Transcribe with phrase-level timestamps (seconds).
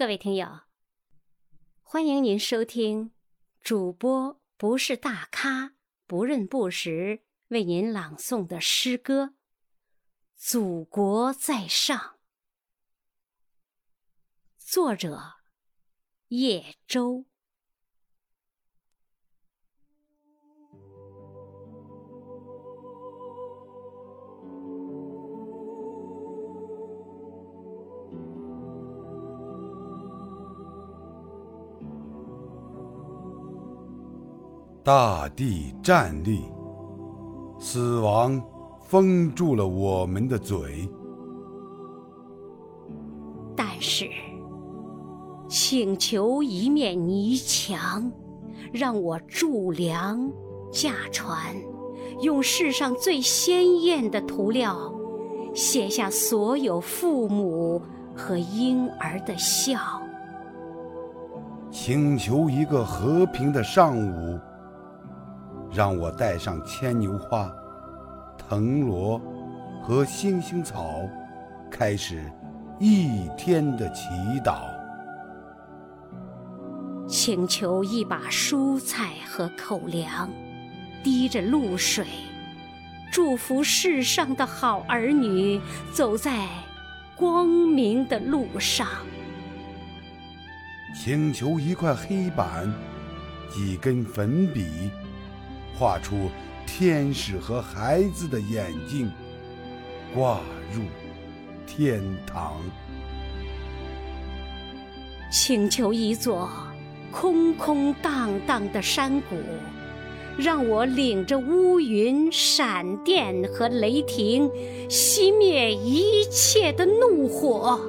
[0.00, 0.60] 各位听友，
[1.82, 3.12] 欢迎您收听
[3.60, 5.74] 主播不是大咖
[6.06, 9.24] 不认不识为您朗诵的诗歌
[10.34, 11.98] 《祖国在上》，
[14.56, 15.34] 作者
[16.28, 17.29] 叶舟。
[34.82, 36.40] 大地站立，
[37.58, 38.42] 死亡
[38.80, 40.88] 封住了我们的嘴。
[43.54, 44.08] 但是，
[45.46, 48.10] 请求一面泥墙，
[48.72, 50.32] 让我筑梁
[50.72, 51.54] 驾船，
[52.22, 54.90] 用世上最鲜艳的涂料，
[55.54, 57.82] 写下所有父母
[58.16, 59.78] 和婴儿的笑。
[61.70, 64.40] 请求一个和平的上午。
[65.72, 67.50] 让我带上牵牛花、
[68.36, 69.20] 藤萝
[69.82, 71.00] 和星星草，
[71.70, 72.24] 开始
[72.80, 74.08] 一天的祈
[74.44, 74.62] 祷。
[77.06, 80.28] 请求一把蔬菜和口粮，
[81.04, 82.04] 滴着露水，
[83.12, 85.60] 祝福世上的好儿女
[85.92, 86.48] 走在
[87.16, 88.86] 光明的路上。
[90.94, 92.72] 请求一块黑板，
[93.48, 94.90] 几根粉笔。
[95.78, 96.30] 画出
[96.66, 99.10] 天使和孩子的眼睛，
[100.14, 100.40] 挂
[100.72, 100.82] 入
[101.66, 102.56] 天堂。
[105.32, 106.50] 请求一座
[107.10, 109.36] 空空荡荡的山谷，
[110.36, 114.50] 让我领着乌云、闪电和雷霆，
[114.88, 117.80] 熄灭一切的怒火。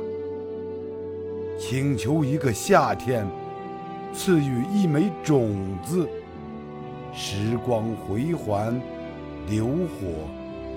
[1.58, 3.28] 请求一个夏天，
[4.14, 6.08] 赐予一枚种子。
[7.14, 8.81] 时光回环，
[9.50, 10.30] 流火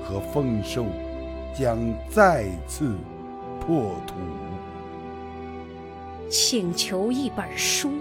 [0.05, 0.87] 和丰收
[1.57, 1.79] 将
[2.11, 2.97] 再次
[3.61, 4.15] 破土。
[6.29, 7.93] 请求一本书，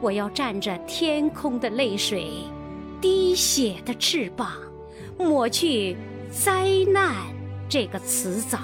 [0.00, 2.28] 我要蘸着天空的泪水，
[3.00, 4.48] 滴血的翅膀，
[5.16, 5.96] 抹去
[6.30, 7.14] 灾难
[7.68, 8.58] 这个词藻。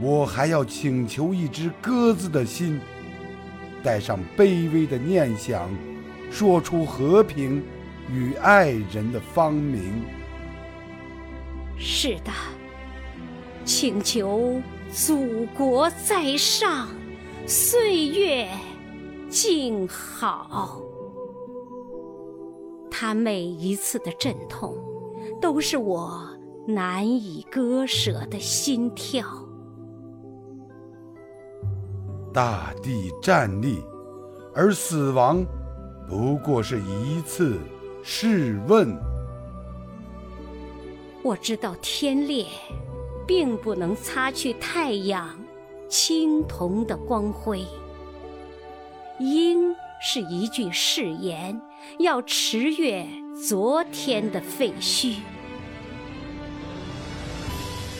[0.00, 2.78] 我还要请求一只鸽子的心，
[3.82, 5.70] 带上卑微的念想。
[6.30, 7.62] 说出和平
[8.08, 10.04] 与爱人的芳名。
[11.76, 12.30] 是的，
[13.64, 14.60] 请求
[14.90, 16.88] 祖国在上，
[17.46, 18.48] 岁月
[19.28, 20.80] 静好。
[22.90, 24.76] 他每一次的阵痛，
[25.40, 26.28] 都是我
[26.66, 29.24] 难以割舍的心跳。
[32.32, 33.82] 大地站立，
[34.54, 35.44] 而死亡。
[36.10, 37.56] 不过是一次
[38.02, 38.98] 试问。
[41.22, 42.46] 我知道天裂，
[43.28, 45.38] 并不能擦去太阳
[45.88, 47.64] 青铜的光辉。
[49.20, 49.72] 鹰
[50.02, 51.60] 是一句誓言，
[52.00, 53.06] 要驰越
[53.46, 55.18] 昨天的废墟。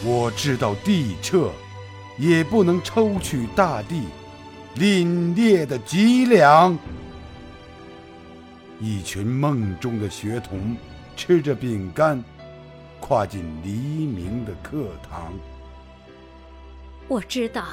[0.05, 1.53] 我知道地彻，
[2.19, 4.03] 也不能抽取大地
[4.77, 5.05] 凛
[5.37, 6.77] 冽的脊梁。
[8.83, 10.75] 一群梦中的学童
[11.15, 12.25] 吃着饼干，
[12.99, 15.35] 跨进黎明的课堂。
[17.07, 17.67] 我知道，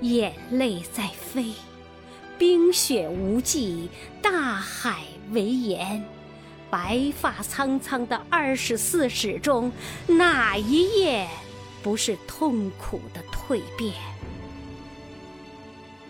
[0.00, 1.52] 眼泪在飞，
[2.38, 3.90] 冰雪无际，
[4.22, 6.02] 大海为盐。
[6.70, 9.70] 白发苍苍的二十四史中，
[10.06, 11.28] 哪一页
[11.82, 13.92] 不是痛苦的蜕变？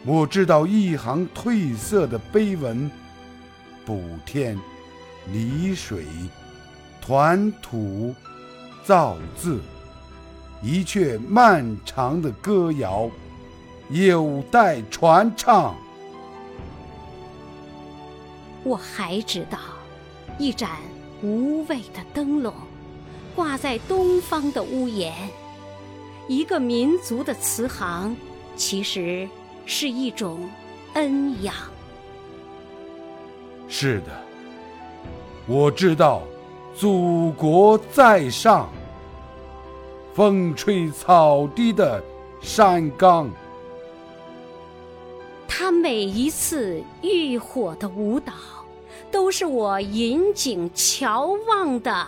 [0.04, 2.88] 我知道一行褪色的碑文。
[3.84, 4.58] 补天，
[5.26, 6.04] 泥水，
[7.00, 8.14] 团土，
[8.84, 9.60] 造字，
[10.62, 13.10] 一阙漫长的歌谣，
[13.90, 15.74] 有待传唱。
[18.64, 19.58] 我还知道，
[20.38, 20.70] 一盏
[21.22, 22.54] 无畏的灯笼，
[23.34, 25.12] 挂在东方的屋檐。
[26.28, 28.14] 一个民族的慈航，
[28.54, 29.28] 其实
[29.66, 30.48] 是一种
[30.94, 31.54] 恩养。
[33.74, 34.08] 是的，
[35.46, 36.22] 我知道，
[36.76, 38.68] 祖国在上，
[40.14, 42.04] 风吹草低的
[42.42, 43.30] 山岗。
[45.48, 48.34] 他每一次浴火的舞蹈，
[49.10, 52.06] 都是我引颈瞧望的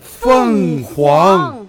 [0.00, 1.64] 凤凰。